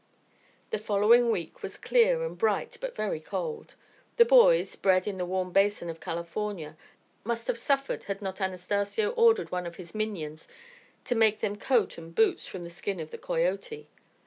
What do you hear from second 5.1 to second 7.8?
the warm basin of California, must have